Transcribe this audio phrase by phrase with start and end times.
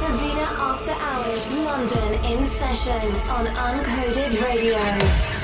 [0.00, 5.37] Divina After Hours London in session on Uncoded Radio.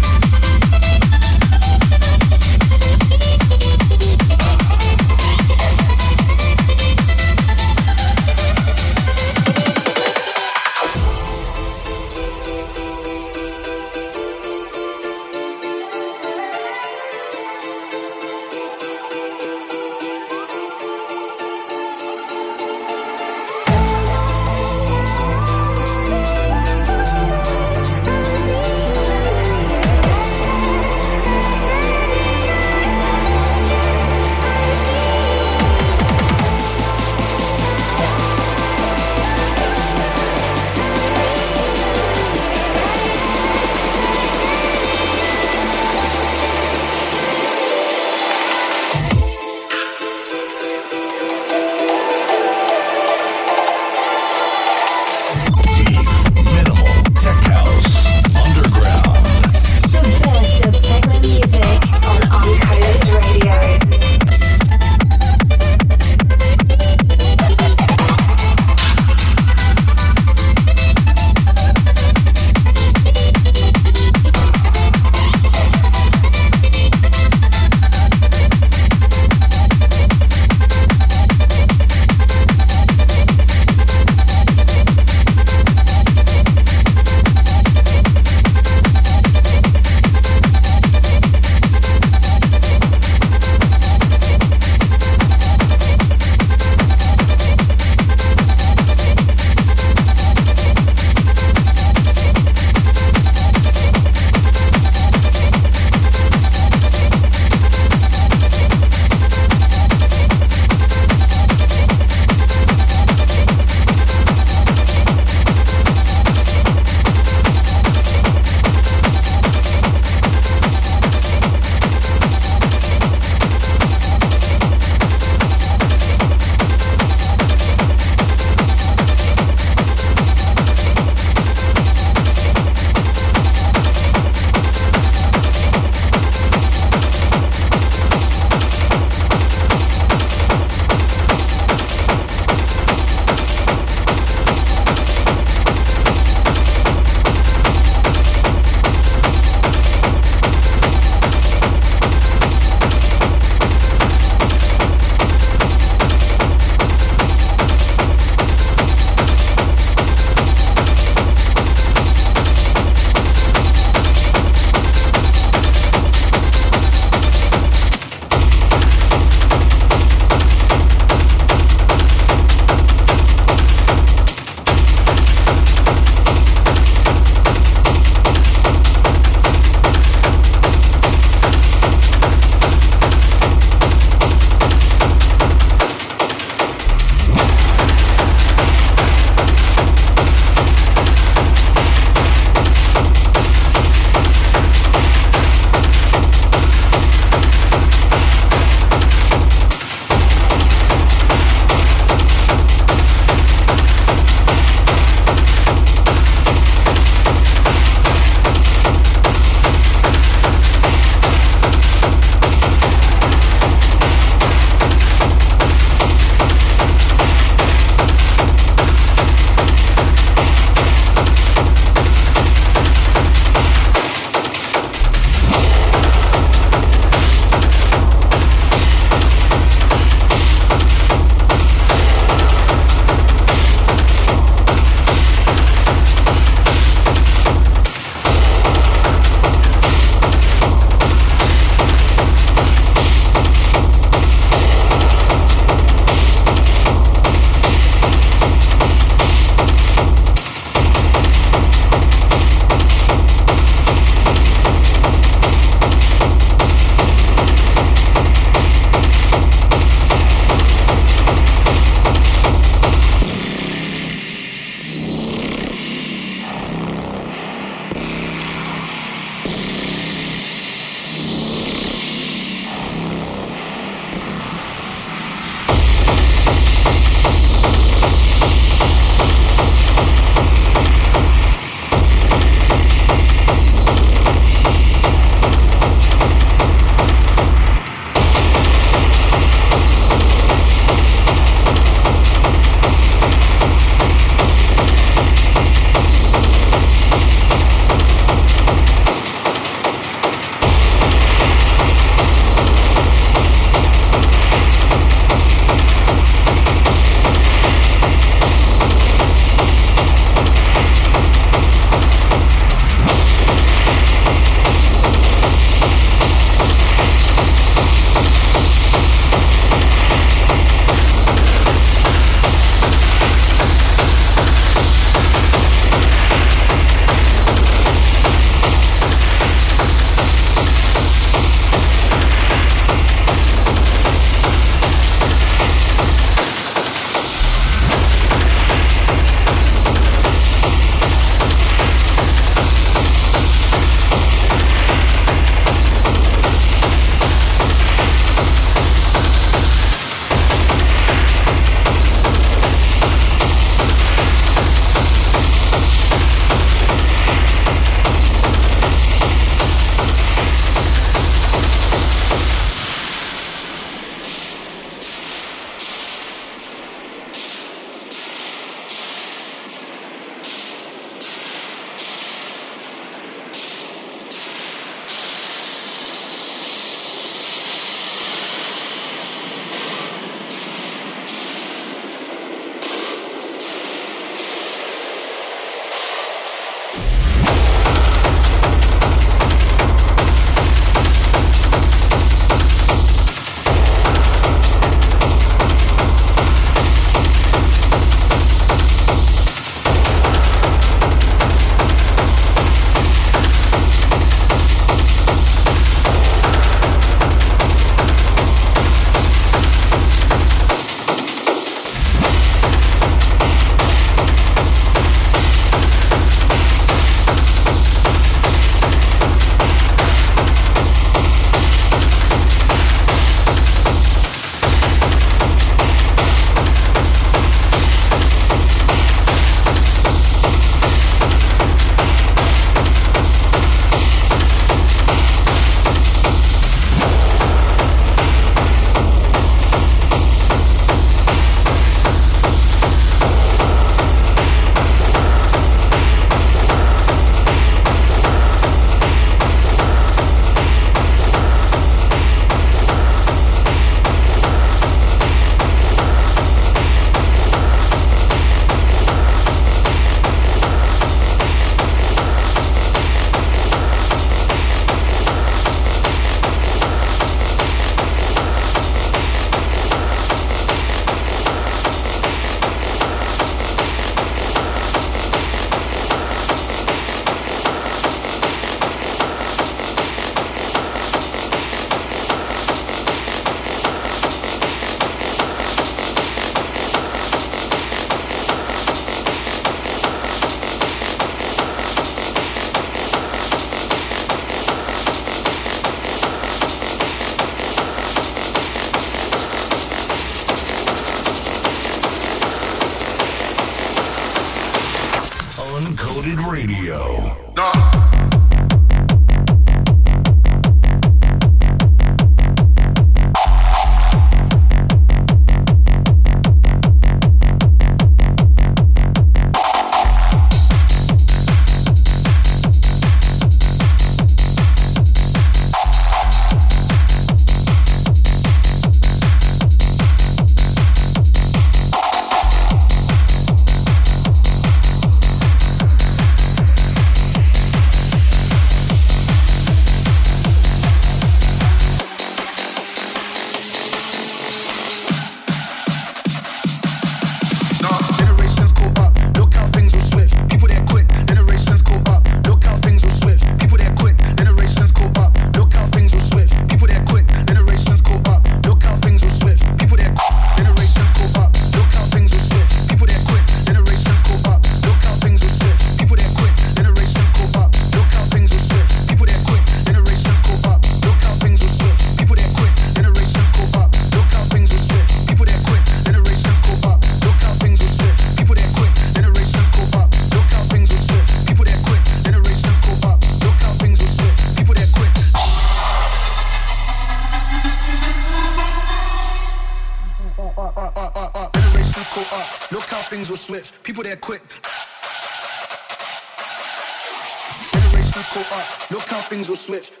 [599.61, 600.00] switch.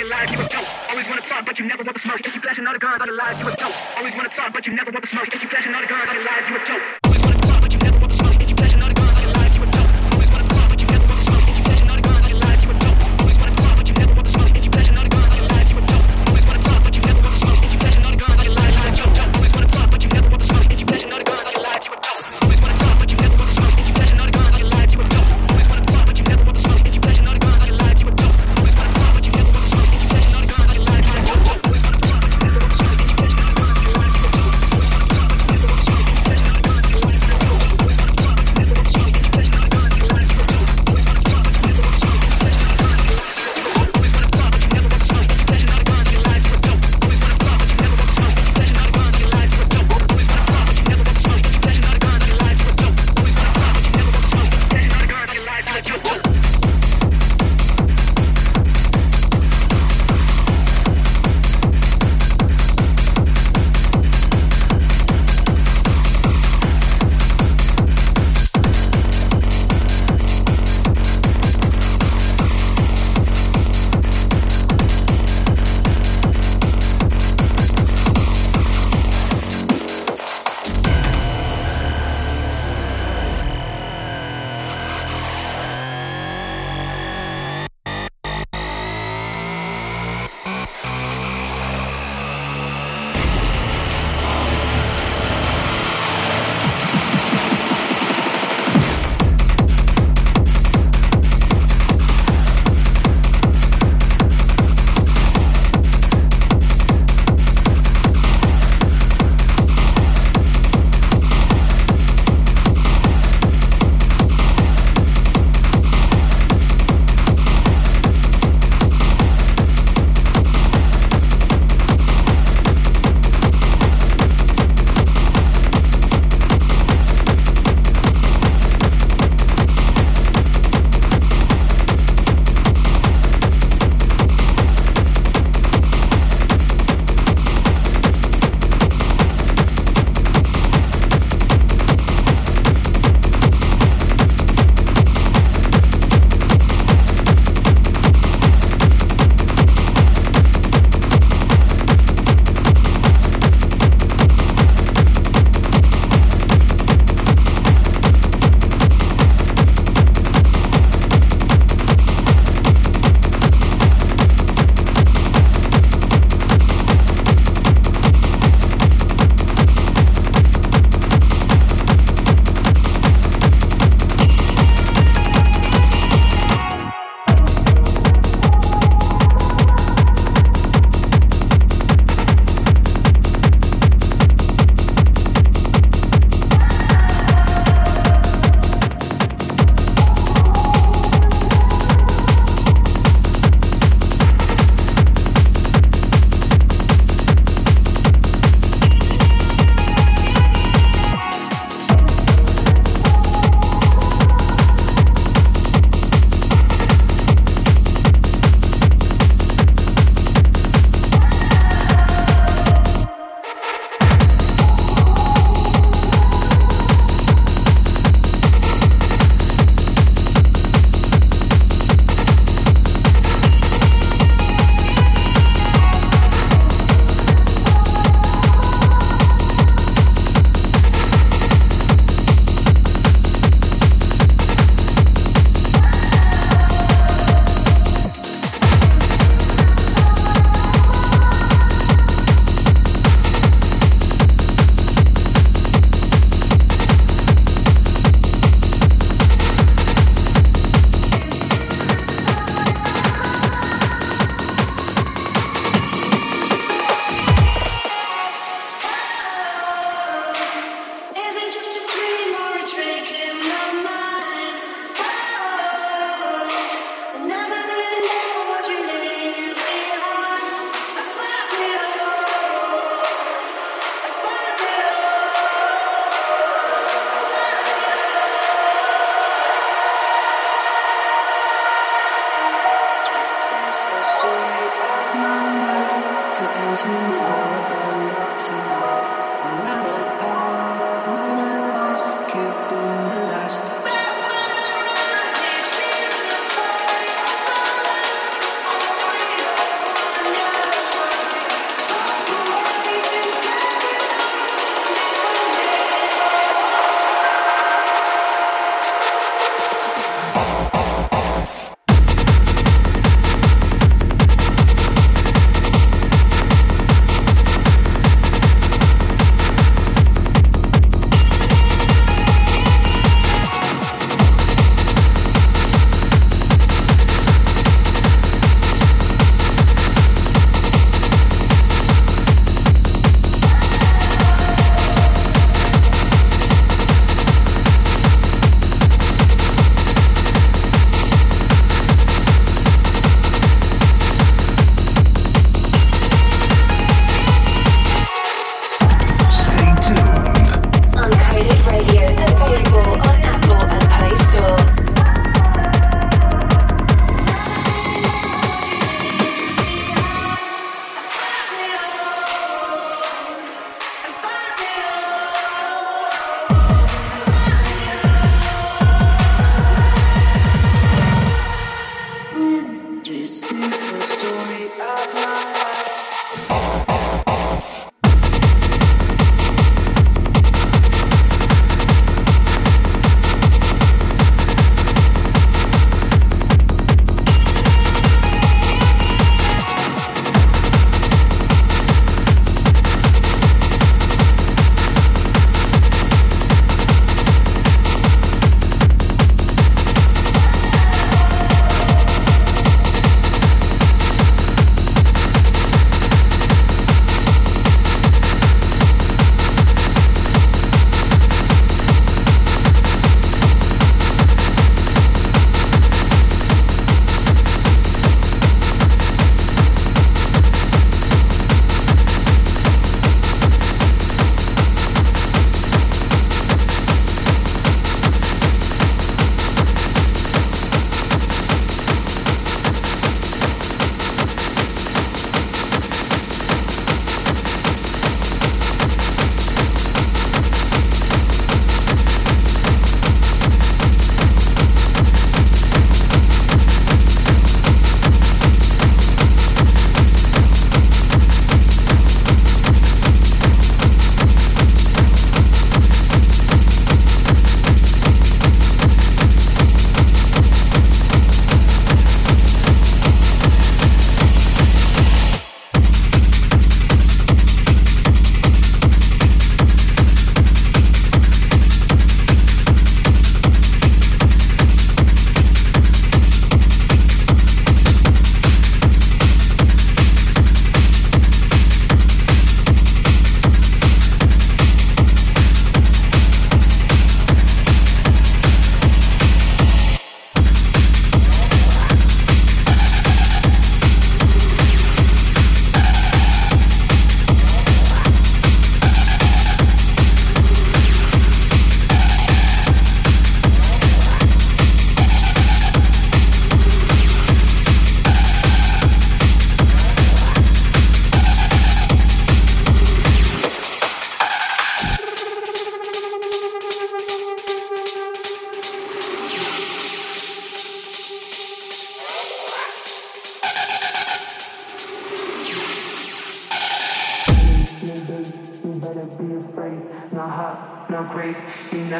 [0.00, 0.88] about a lies you a joke.
[0.88, 2.20] Always wanna talk, but you never want the smoke.
[2.20, 3.74] If you flashing all the guns, all the lies you a joke.
[3.96, 5.28] Always wanna talk, but you never want the smoke.
[5.28, 7.09] If you flashing all the guns, all the lies you a joke.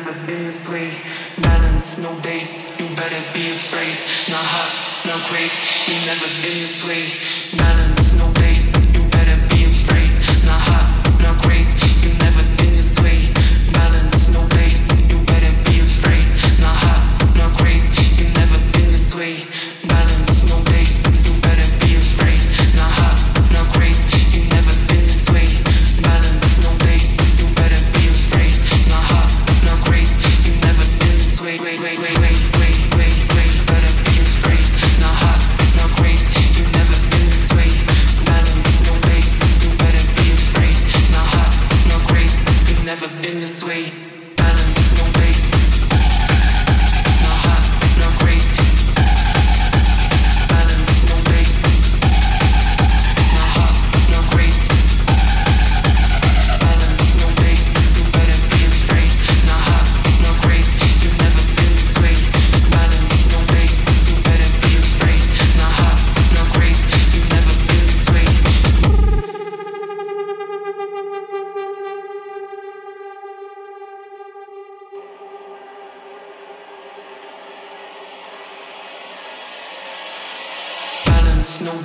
[0.05, 0.99] never been this way.
[1.43, 3.97] Balance, no base, you better be afraid.
[4.31, 4.73] Not hot,
[5.05, 5.53] not great,
[5.89, 7.40] you never been this way.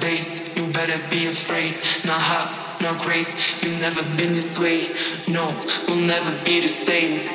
[0.06, 1.74] You better be afraid.
[2.06, 3.28] Not hot, not great.
[3.64, 4.90] You've never been this way.
[5.28, 5.50] No,
[5.88, 7.28] we'll never be the same.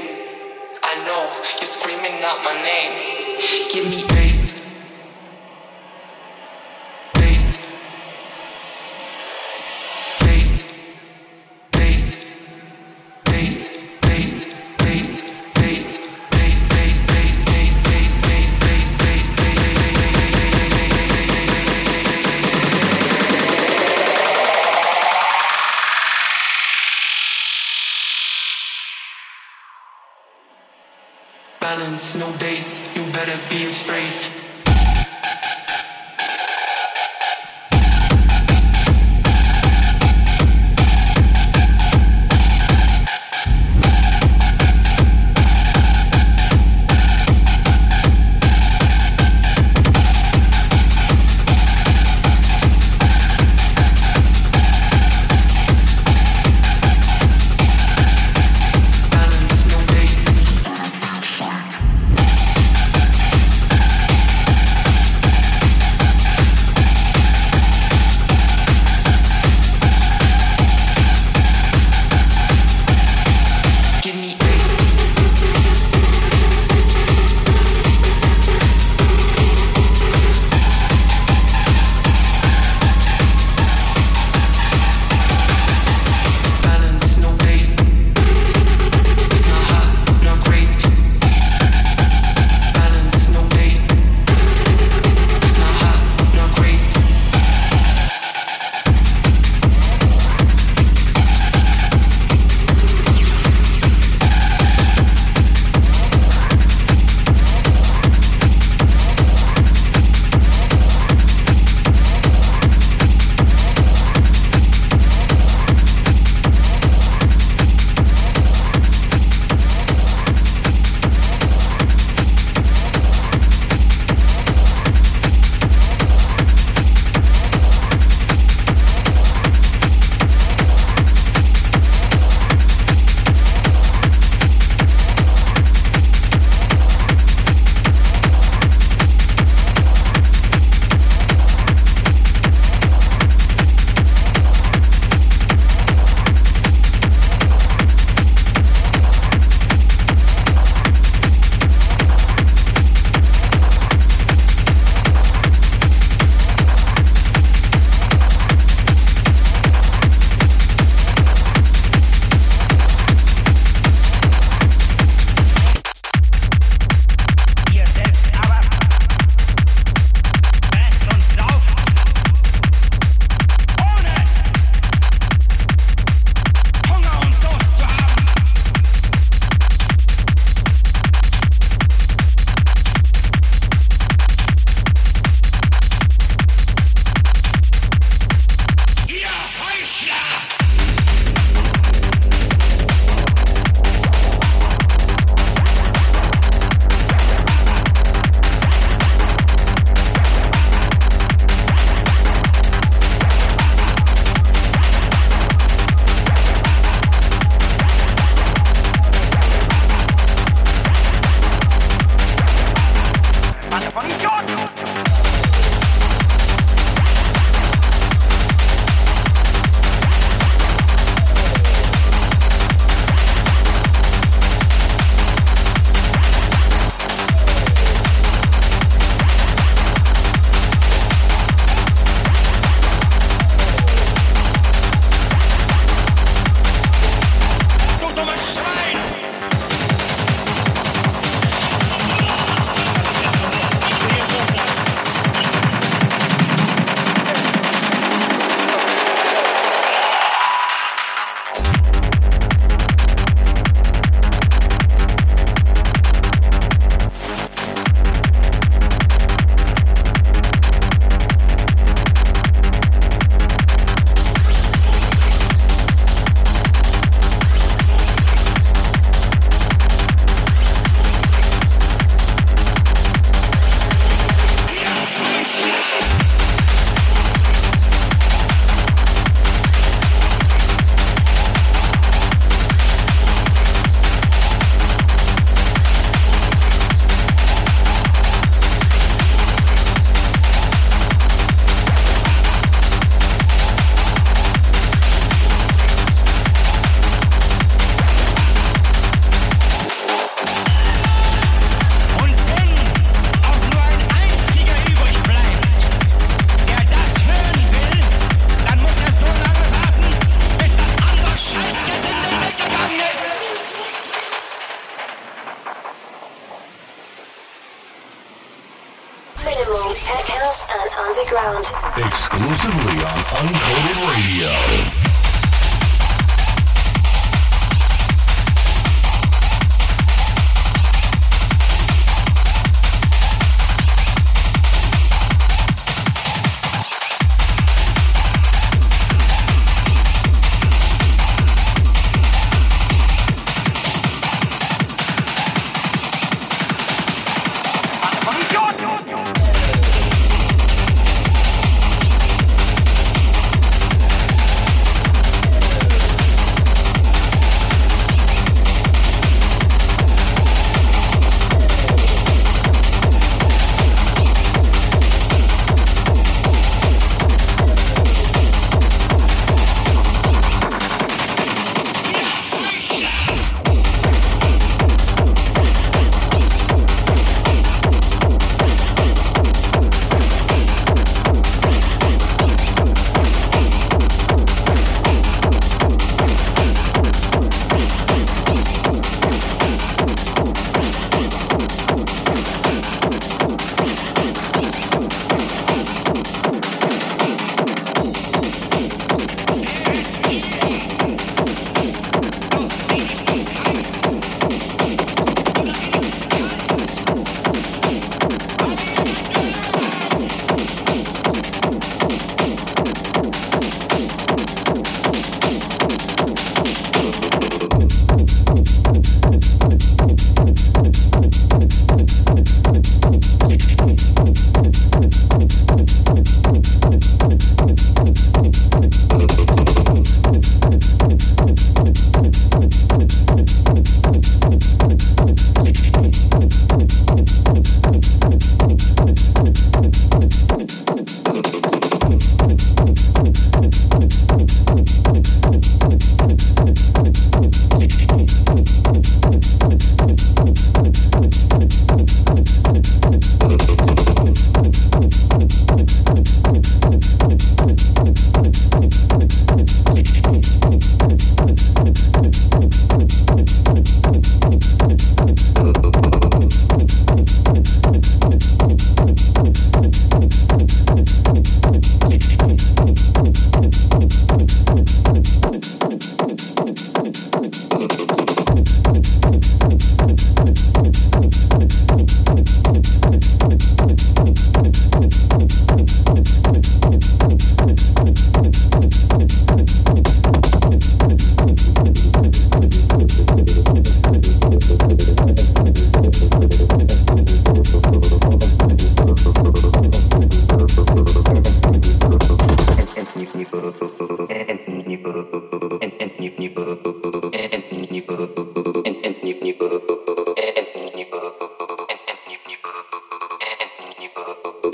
[0.81, 3.41] I know you're screaming out my name.
[3.73, 4.30] Give me a